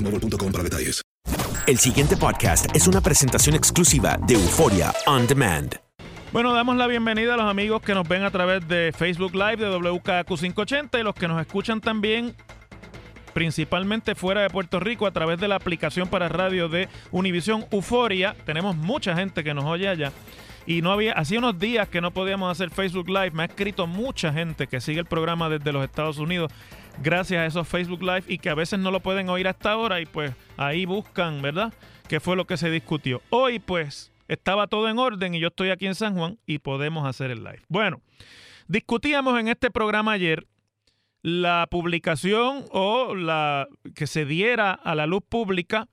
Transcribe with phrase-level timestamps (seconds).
[0.00, 1.02] boostmobile.com para detalles.
[1.66, 5.76] El siguiente podcast es una presentación exclusiva de Euforia On Demand.
[6.32, 9.56] Bueno, damos la bienvenida a los amigos que nos ven a través de Facebook Live
[9.56, 12.34] de WKQ580 y los que nos escuchan también
[13.34, 18.34] principalmente fuera de Puerto Rico a través de la aplicación para radio de Univisión Euforia.
[18.44, 20.12] Tenemos mucha gente que nos oye allá.
[20.66, 23.32] Y no había, hacía unos días que no podíamos hacer Facebook Live.
[23.32, 26.52] Me ha escrito mucha gente que sigue el programa desde los Estados Unidos
[27.00, 30.00] gracias a esos Facebook Live y que a veces no lo pueden oír hasta ahora
[30.00, 31.72] y pues ahí buscan, ¿verdad?
[32.08, 33.22] ¿Qué fue lo que se discutió?
[33.30, 37.06] Hoy pues estaba todo en orden y yo estoy aquí en San Juan y podemos
[37.06, 37.62] hacer el live.
[37.68, 38.00] Bueno,
[38.68, 40.46] discutíamos en este programa ayer
[41.22, 45.88] la publicación o la que se diera a la luz pública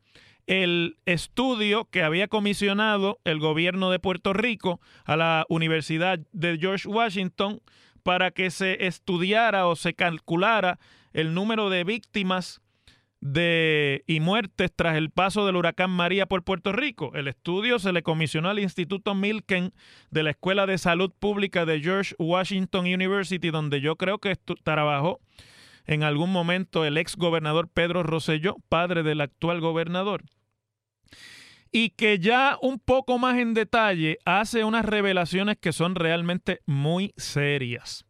[0.46, 6.88] el estudio que había comisionado el gobierno de Puerto Rico a la Universidad de George
[6.88, 7.62] Washington
[8.04, 10.80] para que se estudiara o se calculara
[11.14, 12.62] el número de víctimas
[13.20, 17.12] de y muertes tras el paso del huracán María por Puerto Rico.
[17.16, 19.74] El estudio se le comisionó al Instituto Milken
[20.12, 25.20] de la Escuela de Salud Pública de George Washington University, donde yo creo que trabajó
[25.86, 30.24] en algún momento el ex gobernador Pedro Rosselló, padre del actual gobernador
[31.72, 37.14] y que ya un poco más en detalle hace unas revelaciones que son realmente muy
[37.18, 38.06] serias.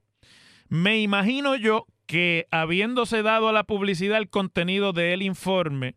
[0.69, 5.95] Me imagino yo que habiéndose dado a la publicidad el contenido del informe,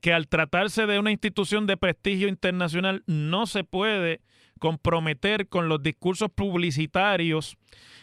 [0.00, 4.20] que al tratarse de una institución de prestigio internacional no se puede
[4.58, 7.56] comprometer con los discursos publicitarios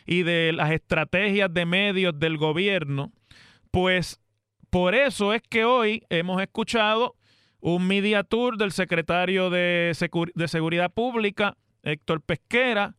[0.05, 3.11] y de las estrategias de medios del gobierno,
[3.71, 4.19] pues
[4.69, 7.15] por eso es que hoy hemos escuchado
[7.59, 9.95] un media tour del secretario de,
[10.35, 12.95] de Seguridad Pública, Héctor Pesquera.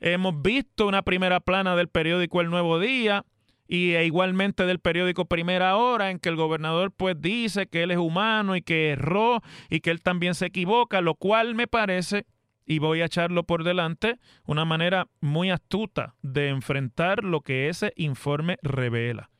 [0.00, 3.24] Hemos visto una primera plana del periódico El Nuevo Día
[3.68, 7.90] y e igualmente del periódico Primera Hora en que el gobernador pues dice que él
[7.90, 12.24] es humano y que erró y que él también se equivoca, lo cual me parece,
[12.64, 17.92] y voy a echarlo por delante, una manera muy astuta de enfrentar lo que ese
[17.96, 19.30] informe revela.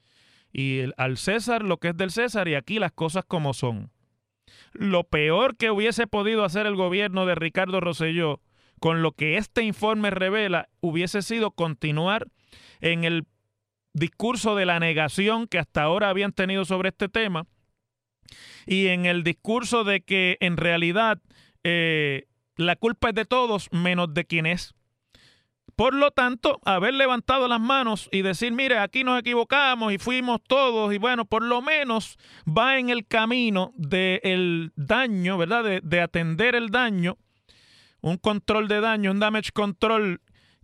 [0.53, 3.91] Y el, al César lo que es del César y aquí las cosas como son
[4.73, 8.41] lo peor que hubiese podido hacer el gobierno de Ricardo Rosselló
[8.81, 12.29] con lo que este informe revela hubiese sido continuar
[12.81, 13.26] en el
[13.99, 17.47] discurso de la negación que hasta ahora habían tenido sobre este tema
[18.67, 21.21] y en el discurso de que en realidad
[21.65, 24.75] eh, la culpa es de todos menos de quien es.
[25.77, 30.41] Por lo tanto, haber levantado las manos y decir, mire, aquí nos equivocamos y fuimos
[30.43, 35.62] todos, y bueno, por lo menos va en el camino del daño, ¿verdad?
[35.62, 37.17] De, de, atender el daño,
[38.01, 40.21] un control de daño, un damage control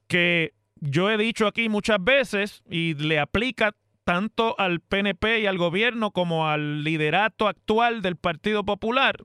[0.08, 0.53] que
[0.84, 6.10] yo he dicho aquí muchas veces y le aplica tanto al PNP y al gobierno
[6.10, 9.16] como al liderato actual del Partido Popular,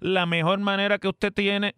[0.00, 1.76] la mejor manera que usted tiene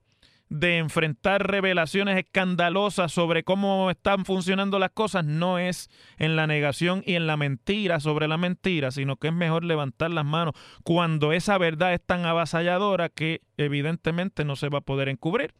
[0.48, 7.02] de enfrentar revelaciones escandalosas sobre cómo están funcionando las cosas no es en la negación
[7.04, 10.54] y en la mentira sobre la mentira, sino que es mejor levantar las manos
[10.84, 15.52] cuando esa verdad es tan avasalladora que evidentemente no se va a poder encubrir.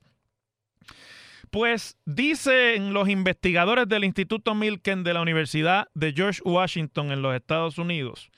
[1.57, 7.35] Pues dicen los investigadores del Instituto Milken de la Universidad de George Washington en los
[7.35, 8.31] Estados Unidos,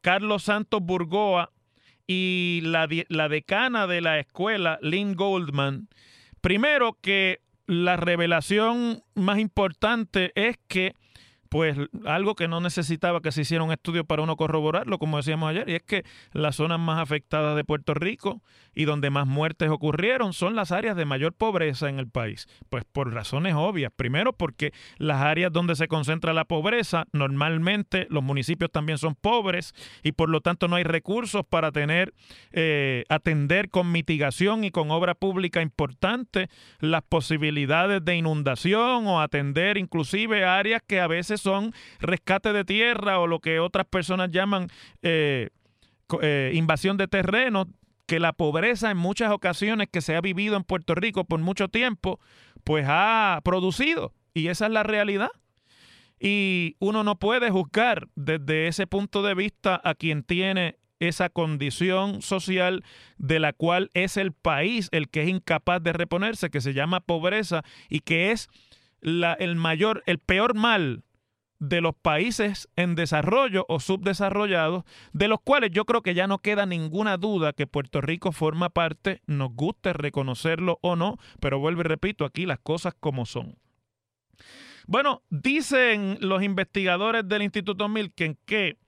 [0.00, 1.52] Carlos Santos Burgoa
[2.06, 5.90] y la, la decana de la escuela, Lynn Goldman,
[6.40, 10.94] primero que la revelación más importante es que
[11.52, 11.76] pues
[12.06, 15.68] algo que no necesitaba que se hiciera un estudio para uno corroborarlo, como decíamos ayer,
[15.68, 16.02] y es que
[16.32, 18.40] las zonas más afectadas de Puerto Rico
[18.74, 22.48] y donde más muertes ocurrieron son las áreas de mayor pobreza en el país.
[22.70, 23.92] Pues por razones obvias.
[23.94, 29.74] Primero porque las áreas donde se concentra la pobreza, normalmente los municipios también son pobres
[30.02, 32.14] y por lo tanto no hay recursos para tener,
[32.52, 36.48] eh, atender con mitigación y con obra pública importante
[36.80, 43.18] las posibilidades de inundación o atender inclusive áreas que a veces son rescate de tierra
[43.18, 44.68] o lo que otras personas llaman
[45.02, 45.50] eh,
[46.20, 47.68] eh, invasión de terreno,
[48.06, 51.68] que la pobreza en muchas ocasiones que se ha vivido en Puerto Rico por mucho
[51.68, 52.20] tiempo,
[52.64, 54.12] pues ha producido.
[54.34, 55.30] Y esa es la realidad.
[56.18, 62.22] Y uno no puede juzgar desde ese punto de vista a quien tiene esa condición
[62.22, 62.84] social
[63.18, 67.00] de la cual es el país el que es incapaz de reponerse, que se llama
[67.00, 68.48] pobreza y que es
[69.00, 71.02] la, el mayor, el peor mal
[71.62, 74.82] de los países en desarrollo o subdesarrollados,
[75.12, 78.68] de los cuales yo creo que ya no queda ninguna duda que Puerto Rico forma
[78.70, 83.54] parte, nos guste reconocerlo o no, pero vuelvo y repito, aquí las cosas como son.
[84.88, 88.78] Bueno, dicen los investigadores del Instituto Milken que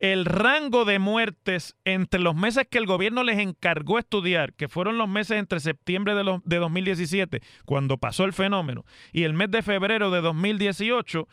[0.00, 4.98] el rango de muertes entre los meses que el gobierno les encargó estudiar, que fueron
[4.98, 9.62] los meses entre septiembre de, de 2017, cuando pasó el fenómeno, y el mes de
[9.62, 11.28] febrero de 2018,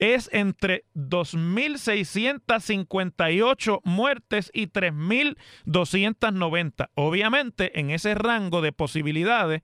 [0.00, 6.90] es entre 2.658 muertes y 3.290.
[6.94, 9.62] Obviamente, en ese rango de posibilidades,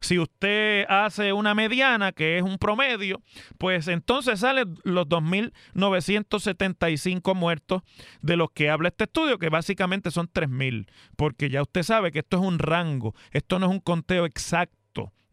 [0.00, 3.22] si usted hace una mediana, que es un promedio,
[3.58, 7.80] pues entonces salen los 2.975 muertos
[8.20, 12.18] de los que habla este estudio, que básicamente son 3.000, porque ya usted sabe que
[12.18, 14.83] esto es un rango, esto no es un conteo exacto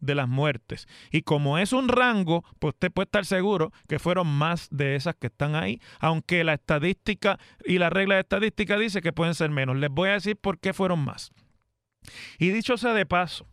[0.02, 0.86] de las muertes.
[1.10, 5.14] Y como es un rango, pues usted puede estar seguro que fueron más de esas
[5.14, 9.50] que están ahí, aunque la estadística y la regla de estadística dice que pueden ser
[9.50, 9.76] menos.
[9.76, 11.32] Les voy a decir por qué fueron más.
[12.38, 13.46] Y dicho sea de paso,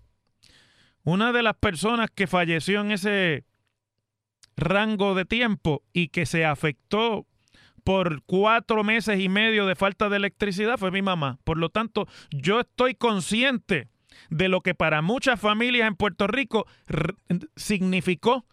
[1.04, 3.46] una de las personas que falleció en ese
[4.58, 7.26] rango de tiempo y que se afectó
[7.84, 11.40] por cuatro meses y medio de falta de electricidad fue mi mamá.
[11.44, 13.88] Por lo tanto, yo estoy consciente
[14.30, 16.68] de lo que para muchas familias en Puerto Rico
[17.56, 18.46] significó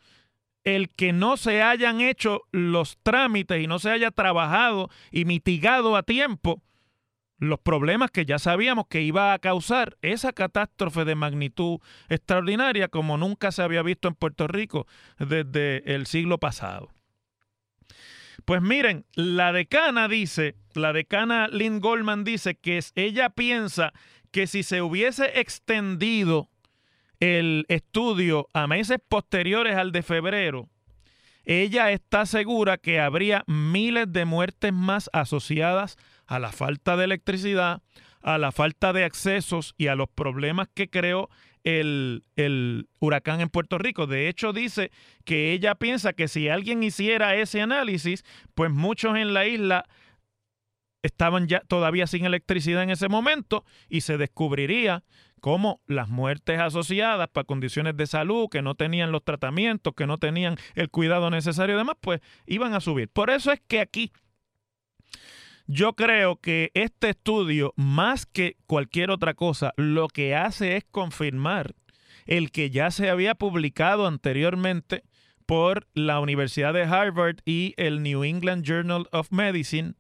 [0.65, 5.97] el que no se hayan hecho los trámites y no se haya trabajado y mitigado
[5.97, 6.61] a tiempo
[7.39, 11.79] los problemas que ya sabíamos que iba a causar esa catástrofe de magnitud
[12.09, 14.87] extraordinaria como nunca se había visto en Puerto Rico
[15.19, 16.91] desde el siglo pasado.
[18.45, 23.93] Pues miren, la decana dice, la decana Lynn Goldman dice que ella piensa
[24.31, 26.49] que si se hubiese extendido
[27.21, 30.69] el estudio a meses posteriores al de febrero,
[31.45, 37.83] ella está segura que habría miles de muertes más asociadas a la falta de electricidad,
[38.21, 41.31] a la falta de accesos y a los problemas que creó
[41.63, 44.09] el, el, huracán en Puerto Rico.
[44.09, 44.91] De hecho, dice
[45.25, 49.85] que ella piensa que si alguien hiciera ese análisis, pues muchos en la isla
[51.07, 55.05] estaban ya todavía sin electricidad en ese momento y se descubriría
[55.41, 60.19] cómo las muertes asociadas para condiciones de salud, que no tenían los tratamientos, que no
[60.19, 63.09] tenían el cuidado necesario y demás, pues iban a subir.
[63.09, 64.13] Por eso es que aquí
[65.67, 71.75] yo creo que este estudio, más que cualquier otra cosa, lo que hace es confirmar
[72.27, 75.05] el que ya se había publicado anteriormente
[75.45, 79.95] por la Universidad de Harvard y el New England Journal of Medicine,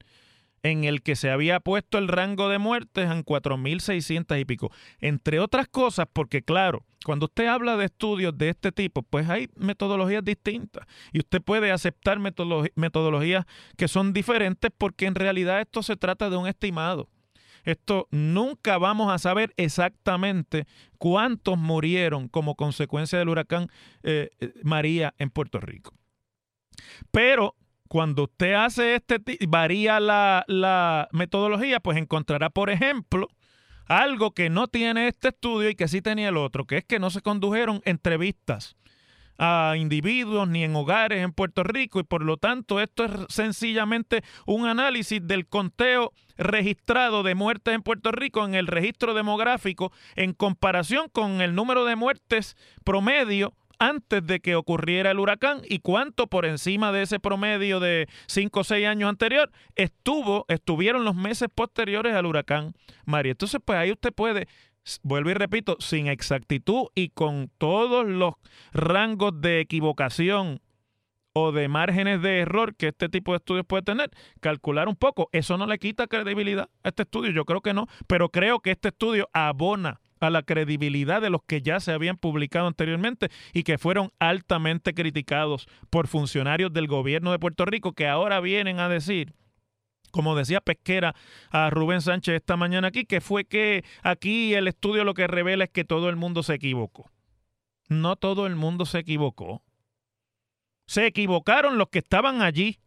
[0.66, 4.70] en el que se había puesto el rango de muertes en 4.600 y pico.
[5.00, 9.48] Entre otras cosas, porque claro, cuando usted habla de estudios de este tipo, pues hay
[9.56, 13.46] metodologías distintas y usted puede aceptar metodologías
[13.76, 17.08] que son diferentes porque en realidad esto se trata de un estimado.
[17.64, 20.66] Esto nunca vamos a saber exactamente
[20.98, 23.68] cuántos murieron como consecuencia del huracán
[24.04, 25.92] eh, eh, María en Puerto Rico.
[27.10, 27.55] Pero
[27.96, 33.26] cuando usted hace este, varía la, la metodología, pues encontrará, por ejemplo,
[33.86, 36.98] algo que no tiene este estudio y que sí tenía el otro, que es que
[36.98, 38.76] no se condujeron entrevistas
[39.38, 44.22] a individuos ni en hogares en Puerto Rico y por lo tanto esto es sencillamente
[44.44, 50.34] un análisis del conteo registrado de muertes en Puerto Rico en el registro demográfico en
[50.34, 56.26] comparación con el número de muertes promedio antes de que ocurriera el huracán y cuánto
[56.26, 61.48] por encima de ese promedio de 5 o 6 años anterior estuvo, estuvieron los meses
[61.54, 63.32] posteriores al huracán María.
[63.32, 64.48] Entonces, pues ahí usted puede,
[65.02, 68.34] vuelvo y repito, sin exactitud y con todos los
[68.72, 70.60] rangos de equivocación
[71.38, 75.28] o de márgenes de error que este tipo de estudios puede tener, calcular un poco.
[75.32, 78.70] Eso no le quita credibilidad a este estudio, yo creo que no, pero creo que
[78.70, 83.62] este estudio abona a la credibilidad de los que ya se habían publicado anteriormente y
[83.62, 88.88] que fueron altamente criticados por funcionarios del gobierno de Puerto Rico que ahora vienen a
[88.88, 89.34] decir
[90.10, 91.14] como decía Pesquera
[91.50, 95.64] a Rubén Sánchez esta mañana aquí, que fue que aquí el estudio lo que revela
[95.64, 97.10] es que todo el mundo se equivocó.
[97.88, 99.62] No todo el mundo se equivocó.
[100.86, 102.78] Se equivocaron los que estaban allí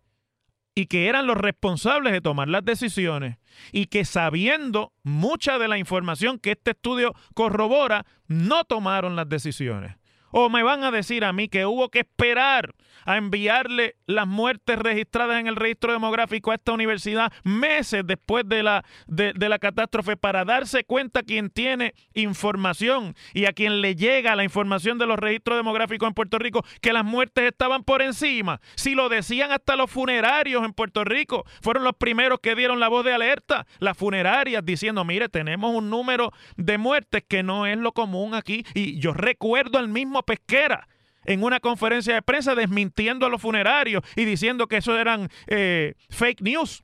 [0.75, 3.37] y que eran los responsables de tomar las decisiones
[3.71, 9.98] y que sabiendo mucha de la información que este estudio corrobora, no tomaron las decisiones.
[10.31, 12.73] O me van a decir a mí que hubo que esperar
[13.05, 18.63] a enviarle las muertes registradas en el registro demográfico a esta universidad meses después de
[18.63, 24.35] la, de, la catástrofe para darse cuenta quien tiene información y a quien le llega
[24.35, 28.61] la información de los registros demográficos en Puerto Rico que las muertes estaban por encima.
[28.75, 32.89] Si lo decían hasta los funerarios en Puerto Rico, fueron los primeros que dieron la
[32.89, 37.77] voz de alerta, las funerarias diciendo, mire, tenemos un número de muertes que no es
[37.77, 38.65] lo común aquí.
[38.73, 40.87] Y yo recuerdo al mismo Pesquera
[41.25, 45.95] en una conferencia de prensa desmintiendo a los funerarios y diciendo que eso eran eh,
[46.09, 46.83] fake news.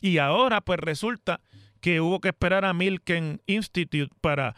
[0.00, 1.40] Y ahora pues resulta
[1.80, 4.54] que hubo que esperar a Milken Institute para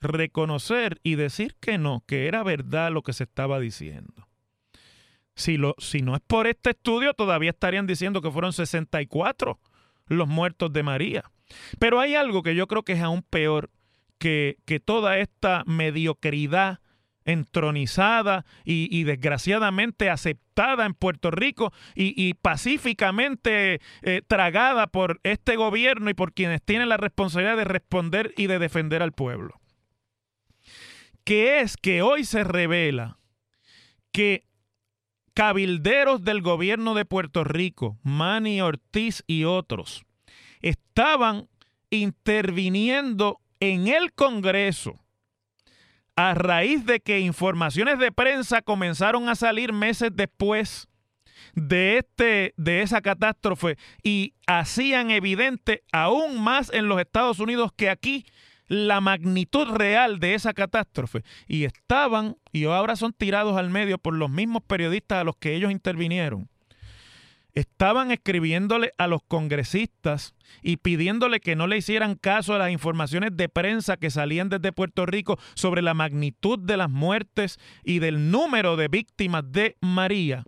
[0.00, 4.28] reconocer y decir que no, que era verdad lo que se estaba diciendo.
[5.34, 9.58] Si, lo, si no es por este estudio, todavía estarían diciendo que fueron 64
[10.06, 11.24] los muertos de María.
[11.78, 13.70] Pero hay algo que yo creo que es aún peor
[14.18, 16.80] que, que toda esta mediocridad
[17.24, 26.14] entronizada y, desgraciadamente aceptada en Puerto Rico y, pacíficamente eh, tragada por este gobierno y
[26.14, 29.60] por quienes tienen la responsabilidad de responder y de defender al pueblo.
[31.24, 33.18] Que es que hoy se revela
[34.12, 34.46] que
[35.32, 40.04] cabilderos del gobierno de Puerto Rico, Manny Ortiz y otros,
[40.60, 41.48] estaban
[41.90, 45.03] interviniendo en el Congreso
[46.16, 50.88] a raíz de que informaciones de prensa comenzaron a salir meses después
[51.54, 57.90] de este de esa catástrofe y hacían evidente aún más en los Estados Unidos que
[57.90, 58.24] aquí
[58.66, 61.22] la magnitud real de esa catástrofe.
[61.46, 65.54] Y estaban y ahora son tirados al medio por los mismos periodistas a los que
[65.54, 66.48] ellos intervinieron
[67.54, 73.36] estaban escribiéndole a los congresistas y pidiéndole que no le hicieran caso a las informaciones
[73.36, 78.30] de prensa que salían desde Puerto Rico sobre la magnitud de las muertes y del
[78.30, 80.44] número de víctimas de María,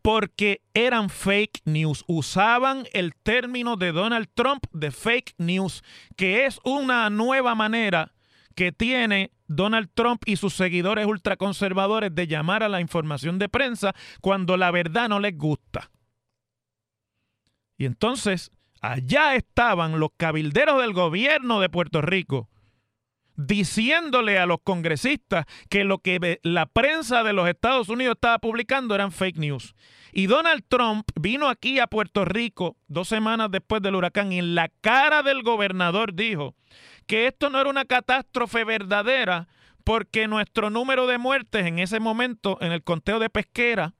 [0.00, 2.04] porque eran fake news.
[2.06, 5.82] Usaban el término de Donald Trump de fake news,
[6.16, 8.12] que es una nueva manera
[8.52, 13.94] que tiene Donald Trump y sus seguidores ultraconservadores de llamar a la información de prensa
[14.20, 15.90] cuando la verdad no les gusta.
[17.76, 22.48] Y entonces, allá estaban los cabilderos del gobierno de Puerto Rico
[23.36, 28.94] diciéndole a los congresistas que lo que la prensa de los Estados Unidos estaba publicando
[28.94, 29.74] eran fake news.
[30.12, 34.54] Y Donald Trump vino aquí a Puerto Rico dos semanas después del huracán y en
[34.54, 36.54] la cara del gobernador dijo
[37.06, 39.48] que esto no era una catástrofe verdadera
[39.84, 43.94] porque nuestro número de muertes en ese momento en el conteo de pesquera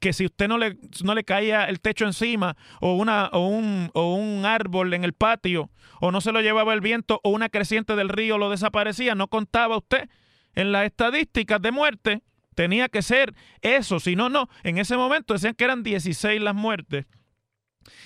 [0.00, 3.90] que si usted no le, no le caía el techo encima o, una, o, un,
[3.92, 7.50] o un árbol en el patio o no se lo llevaba el viento o una
[7.50, 10.08] creciente del río lo desaparecía, no contaba usted
[10.54, 12.22] en las estadísticas de muerte.
[12.54, 14.48] Tenía que ser eso, si no, no.
[14.62, 17.06] En ese momento decían que eran 16 las muertes.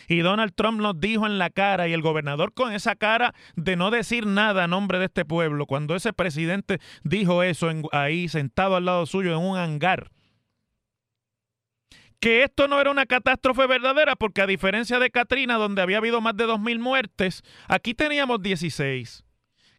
[0.06, 3.76] Y Donald Trump nos dijo en la cara, y el gobernador con esa cara de
[3.76, 8.76] no decir nada a nombre de este pueblo, cuando ese presidente dijo eso ahí sentado
[8.76, 10.10] al lado suyo en un hangar,
[12.20, 16.20] que esto no era una catástrofe verdadera, porque a diferencia de Katrina, donde había habido
[16.20, 19.24] más de 2.000 muertes, aquí teníamos 16.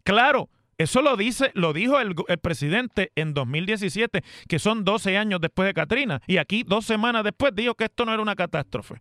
[0.04, 5.68] Claro, Eso lo dice, lo dijo el, presidente en 2017, que son 12 años después
[5.68, 6.22] de Katrina.
[6.28, 8.96] Y aquí, dos semanas después, dijo que esto no era una catástrofe.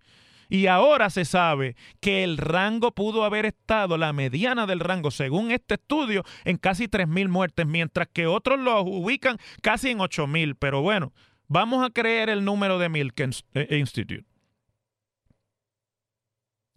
[0.48, 5.50] Y ahora se sabe que el rango pudo haber estado, la mediana del rango, según
[5.50, 10.54] este estudio, en casi 3.000 muertes, mientras que otros lo ubican casi en 8.000.
[10.56, 11.12] Pero bueno,
[11.48, 13.32] vamos a creer el número de Milken
[13.70, 14.24] Institute.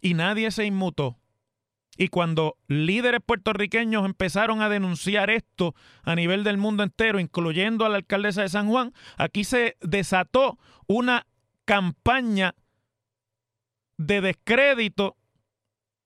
[0.00, 1.18] Y nadie se inmutó.
[2.00, 5.74] Y cuando líderes puertorriqueños empezaron a denunciar esto
[6.04, 10.58] a nivel del mundo entero, incluyendo a la alcaldesa de San Juan, aquí se desató
[10.86, 11.26] una
[11.64, 12.54] campaña
[13.96, 15.16] de descrédito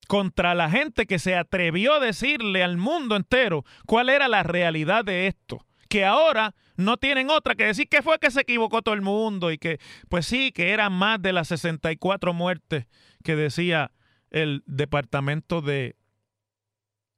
[0.09, 5.05] contra la gente que se atrevió a decirle al mundo entero cuál era la realidad
[5.05, 5.67] de esto.
[5.91, 9.53] Que ahora no tienen otra que decir que fue que se equivocó todo el mundo
[9.53, 12.87] y que, pues sí, que eran más de las 64 muertes
[13.23, 13.93] que decía
[14.33, 15.97] el Departamento de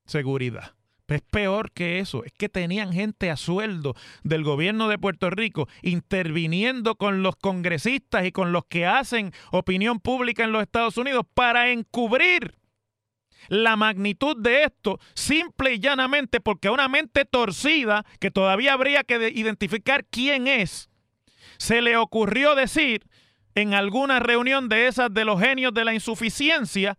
[0.05, 0.75] Seguridad.
[1.07, 5.69] Es peor que eso, es que tenían gente a sueldo del gobierno de Puerto Rico
[5.83, 11.27] interviniendo con los congresistas y con los que hacen opinión pública en los Estados Unidos
[11.35, 12.57] para encubrir
[13.49, 19.31] la magnitud de esto, simple y llanamente porque una mente torcida, que todavía habría que
[19.35, 20.89] identificar quién es,
[21.59, 23.05] se le ocurrió decir
[23.55, 26.99] en alguna reunión de esas de los genios de la insuficiencia,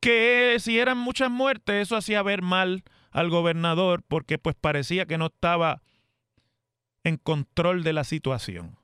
[0.00, 5.18] que si eran muchas muertes, eso hacía ver mal al gobernador porque pues parecía que
[5.18, 5.82] no estaba
[7.04, 8.76] en control de la situación.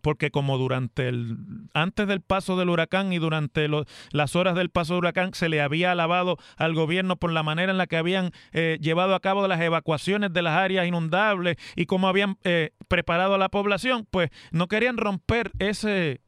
[0.00, 1.36] Porque como durante el
[1.74, 3.68] antes del paso del huracán y durante
[4.12, 7.72] las horas del paso del huracán se le había alabado al gobierno por la manera
[7.72, 11.86] en la que habían eh, llevado a cabo las evacuaciones de las áreas inundables y
[11.86, 16.20] cómo habían eh, preparado a la población, pues no querían romper ese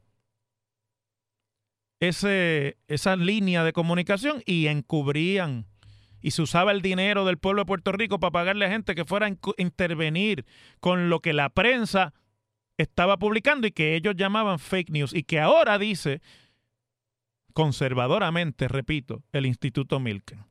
[2.07, 5.65] ese, esa línea de comunicación y encubrían.
[6.21, 9.05] Y se usaba el dinero del pueblo de Puerto Rico para pagarle a gente que
[9.05, 10.45] fuera a intervenir
[10.79, 12.13] con lo que la prensa
[12.77, 16.21] estaba publicando y que ellos llamaban fake news y que ahora dice
[17.53, 20.45] conservadoramente, repito, el Instituto Milken.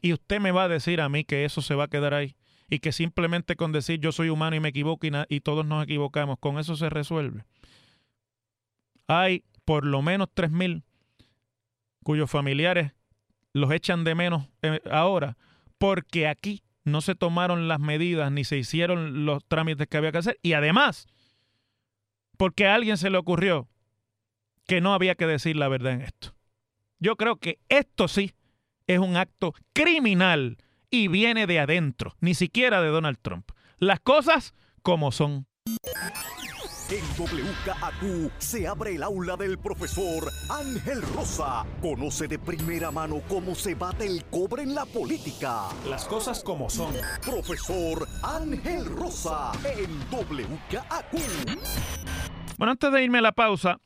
[0.00, 2.36] Y usted me va a decir a mí que eso se va a quedar ahí
[2.68, 5.84] y que simplemente con decir yo soy humano y me equivoco y, y todos nos
[5.84, 7.44] equivocamos, con eso se resuelve.
[9.06, 10.82] Hay por lo menos 3.000
[12.02, 12.92] cuyos familiares
[13.52, 15.36] los echan de menos eh, ahora
[15.78, 20.18] porque aquí no se tomaron las medidas ni se hicieron los trámites que había que
[20.18, 21.06] hacer y además
[22.36, 23.68] porque a alguien se le ocurrió
[24.66, 26.34] que no había que decir la verdad en esto.
[26.98, 28.34] Yo creo que esto sí
[28.86, 30.58] es un acto criminal
[30.90, 33.50] y viene de adentro, ni siquiera de Donald Trump.
[33.78, 35.46] Las cosas como son.
[36.90, 41.64] En WKAQ se abre el aula del profesor Ángel Rosa.
[41.80, 45.70] Conoce de primera mano cómo se bate el cobre en la política.
[45.88, 46.94] Las cosas como son.
[47.24, 51.12] Profesor Ángel Rosa en WKAQ.
[52.58, 53.80] Bueno, antes de irme a la pausa,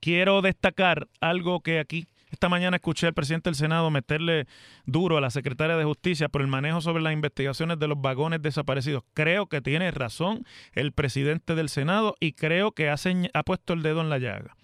[0.00, 4.46] quiero destacar algo que aquí esta mañana escuché al presidente del Senado meterle
[4.86, 8.40] duro a la secretaria de Justicia por el manejo sobre las investigaciones de los vagones
[8.40, 9.04] desaparecidos.
[9.12, 12.96] Creo que tiene razón el presidente del Senado y creo que ha,
[13.34, 14.56] ha puesto el dedo en la llaga.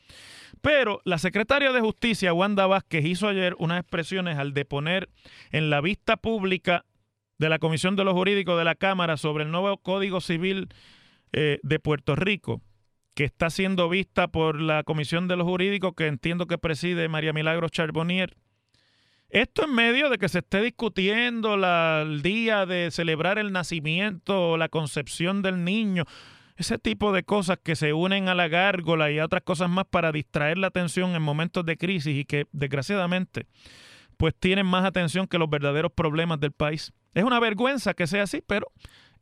[0.63, 5.11] Pero la secretaria de Justicia, Wanda Vázquez, hizo ayer unas expresiones al deponer
[5.53, 6.87] en la vista pública
[7.37, 10.69] de la Comisión de los Jurídicos de la Cámara sobre el nuevo Código Civil
[11.35, 12.63] eh, de Puerto Rico
[13.19, 17.33] que está siendo vista por la Comisión de los Jurídicos, que entiendo que preside María
[17.33, 18.37] Milagros Charbonnier.
[19.29, 24.57] Esto en medio de que se esté discutiendo el día de celebrar el nacimiento o
[24.57, 26.05] la concepción del niño,
[26.57, 29.87] ese tipo de cosas que se unen a la gárgola y a otras cosas más
[29.91, 33.47] para distraer la atención en momentos de crisis y que desgraciadamente
[34.17, 36.93] pues tienen más atención que los verdaderos problemas del país.
[37.15, 38.71] Es una vergüenza que sea así, pero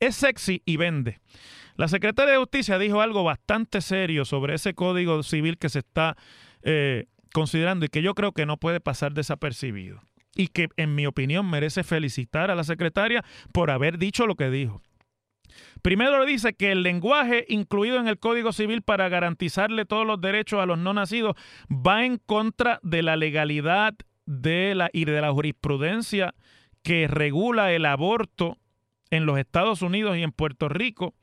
[0.00, 1.18] es sexy y vende.
[1.76, 6.16] La secretaria de Justicia dijo algo bastante serio sobre ese código civil que se está
[6.62, 10.00] eh, considerando y que yo creo que no puede pasar desapercibido.
[10.34, 14.50] Y que, en mi opinión, merece felicitar a la secretaria por haber dicho lo que
[14.50, 14.82] dijo.
[15.82, 20.60] Primero dice que el lenguaje incluido en el Código Civil para garantizarle todos los derechos
[20.60, 21.36] a los no nacidos
[21.70, 23.94] va en contra de la legalidad
[24.26, 26.34] de la, y de la jurisprudencia
[26.82, 28.58] que regula el aborto
[29.10, 31.14] en los Estados Unidos y en Puerto Rico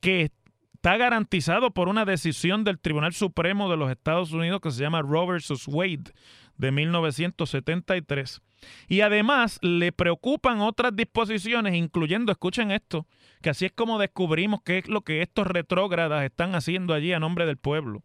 [0.00, 0.30] que
[0.74, 5.02] está garantizado por una decisión del Tribunal Supremo de los Estados Unidos que se llama
[5.02, 5.66] Roe vs.
[5.68, 6.12] Wade
[6.56, 8.40] de 1973.
[8.88, 13.06] Y además le preocupan otras disposiciones, incluyendo, escuchen esto,
[13.42, 17.20] que así es como descubrimos qué es lo que estos retrógradas están haciendo allí a
[17.20, 18.02] nombre del pueblo,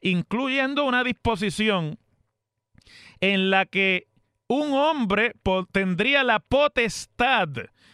[0.00, 1.98] incluyendo una disposición
[3.20, 4.08] en la que
[4.50, 5.32] un hombre
[5.70, 7.46] tendría la potestad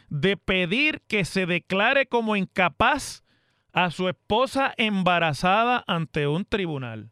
[0.09, 3.25] de pedir que se declare como incapaz
[3.75, 7.11] a su esposa embarazada ante un tribunal.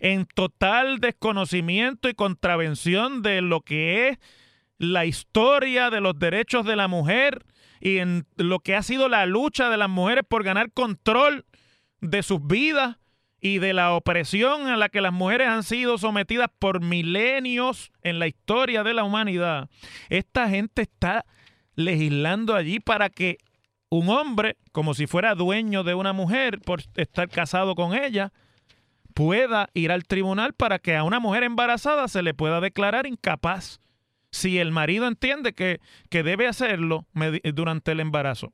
[0.00, 4.18] En total desconocimiento y contravención de lo que es
[4.76, 7.46] la historia de los derechos de la mujer
[7.80, 11.46] y en lo que ha sido la lucha de las mujeres por ganar control
[12.00, 12.97] de sus vidas
[13.40, 18.18] y de la opresión a la que las mujeres han sido sometidas por milenios en
[18.18, 19.68] la historia de la humanidad.
[20.08, 21.24] Esta gente está
[21.74, 23.38] legislando allí para que
[23.90, 28.32] un hombre, como si fuera dueño de una mujer por estar casado con ella,
[29.14, 33.80] pueda ir al tribunal para que a una mujer embarazada se le pueda declarar incapaz
[34.30, 37.06] si el marido entiende que, que debe hacerlo
[37.54, 38.52] durante el embarazo.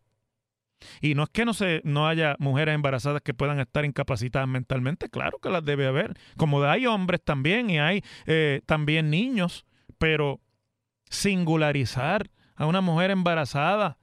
[1.01, 5.09] Y no es que no, se, no haya mujeres embarazadas que puedan estar incapacitadas mentalmente,
[5.09, 9.65] claro que las debe haber, como hay hombres también y hay eh, también niños,
[9.99, 10.41] pero
[11.09, 13.99] singularizar a una mujer embarazada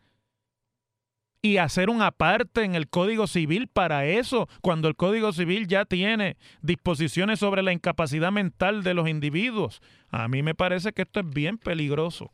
[1.41, 5.85] y hacer un aparte en el Código Civil para eso, cuando el Código Civil ya
[5.85, 9.81] tiene disposiciones sobre la incapacidad mental de los individuos.
[10.09, 12.31] A mí me parece que esto es bien peligroso.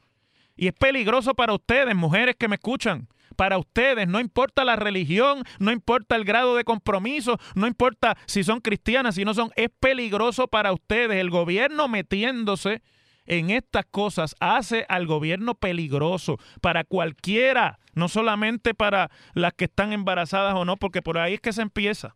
[0.57, 3.07] Y es peligroso para ustedes, mujeres que me escuchan.
[3.35, 8.43] Para ustedes, no importa la religión, no importa el grado de compromiso, no importa si
[8.43, 11.17] son cristianas, si no son, es peligroso para ustedes.
[11.17, 12.81] El gobierno metiéndose
[13.25, 19.93] en estas cosas hace al gobierno peligroso para cualquiera, no solamente para las que están
[19.93, 22.13] embarazadas o no, porque por ahí es que se empieza.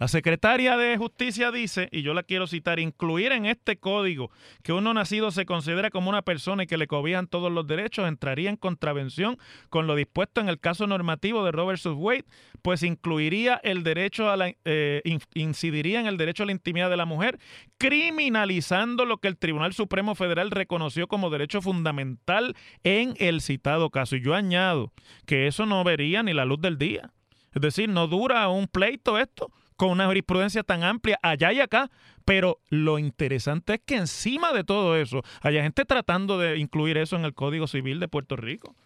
[0.00, 4.30] La secretaria de Justicia dice, y yo la quiero citar, incluir en este código
[4.62, 8.08] que uno nacido se considera como una persona y que le cobijan todos los derechos
[8.08, 9.36] entraría en contravención
[9.68, 12.24] con lo dispuesto en el caso normativo de Robert Wade,
[12.62, 15.02] pues incluiría el derecho a la, eh,
[15.34, 17.38] incidiría en el derecho a la intimidad de la mujer,
[17.76, 24.16] criminalizando lo que el Tribunal Supremo Federal reconoció como derecho fundamental en el citado caso.
[24.16, 24.94] Y yo añado
[25.26, 27.12] que eso no vería ni la luz del día.
[27.52, 31.90] Es decir, no dura un pleito esto con una jurisprudencia tan amplia allá y acá,
[32.26, 37.16] pero lo interesante es que encima de todo eso, haya gente tratando de incluir eso
[37.16, 38.76] en el Código Civil de Puerto Rico.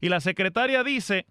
[0.00, 1.26] Y la secretaria dice,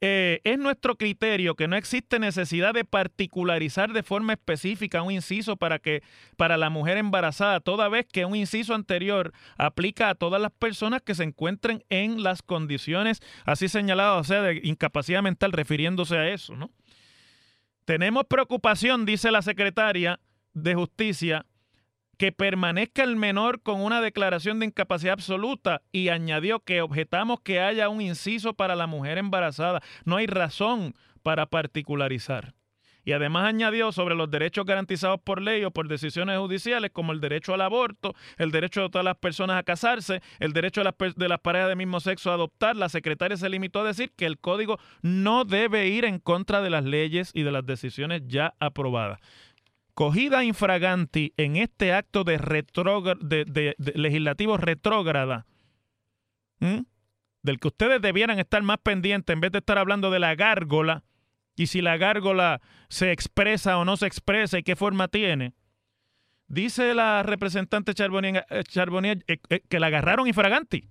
[0.00, 5.56] eh, es nuestro criterio que no existe necesidad de particularizar de forma específica un inciso
[5.56, 6.02] para que
[6.36, 11.00] para la mujer embarazada, toda vez que un inciso anterior aplica a todas las personas
[11.00, 16.28] que se encuentren en las condiciones así señaladas, o sea, de incapacidad mental, refiriéndose a
[16.28, 16.72] eso, ¿no?
[17.88, 20.20] Tenemos preocupación, dice la secretaria
[20.52, 21.46] de Justicia,
[22.18, 27.60] que permanezca el menor con una declaración de incapacidad absoluta y añadió que objetamos que
[27.60, 29.80] haya un inciso para la mujer embarazada.
[30.04, 32.52] No hay razón para particularizar.
[33.08, 37.22] Y además añadió sobre los derechos garantizados por ley o por decisiones judiciales, como el
[37.22, 41.40] derecho al aborto, el derecho de todas las personas a casarse, el derecho de las,
[41.40, 42.76] parejas de mismo sexo a adoptar.
[42.76, 46.68] La secretaria se limitó a decir que el código no debe ir en contra de
[46.68, 49.20] las leyes y de las decisiones ya aprobadas
[49.94, 55.46] cogida infraganti en este acto de, de, legislativo retrógrada,
[56.60, 61.04] del que ustedes debieran estar más pendientes en vez de estar hablando de la gárgola,
[61.58, 65.54] y si la gárgola se expresa o no se expresa y qué forma tiene.
[66.46, 68.62] Dice la representante Charbonnier, eh,
[69.28, 70.88] eh, eh, que la agarraron infraganti.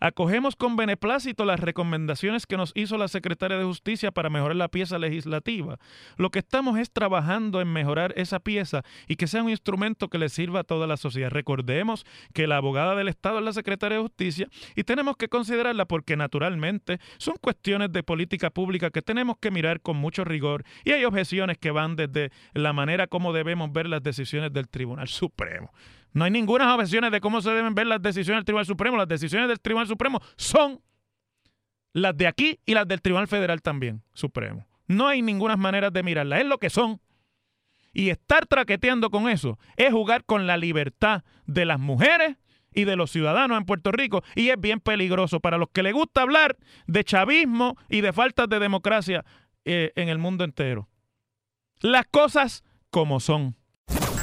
[0.00, 4.68] Acogemos con beneplácito las recomendaciones que nos hizo la secretaria de Justicia para mejorar la
[4.68, 5.78] pieza legislativa.
[6.16, 10.18] Lo que estamos es trabajando en mejorar esa pieza y que sea un instrumento que
[10.18, 11.30] le sirva a toda la sociedad.
[11.30, 15.86] Recordemos que la abogada del Estado es la secretaria de Justicia y tenemos que considerarla
[15.86, 20.92] porque naturalmente son cuestiones de política pública que tenemos que mirar con mucho rigor y
[20.92, 25.70] hay objeciones que van desde la manera como debemos ver las decisiones del Tribunal Supremo.
[26.14, 28.96] No hay ninguna objeciones de cómo se deben ver las decisiones del Tribunal Supremo.
[28.96, 30.80] Las decisiones del Tribunal Supremo son
[31.92, 34.66] las de aquí y las del Tribunal Federal también, Supremo.
[34.86, 36.40] No hay ninguna manera de mirarlas.
[36.40, 37.00] Es lo que son.
[37.92, 42.36] Y estar traqueteando con eso es jugar con la libertad de las mujeres
[42.72, 44.22] y de los ciudadanos en Puerto Rico.
[44.36, 48.48] Y es bien peligroso para los que les gusta hablar de chavismo y de faltas
[48.48, 49.24] de democracia
[49.64, 50.88] eh, en el mundo entero.
[51.80, 53.56] Las cosas como son.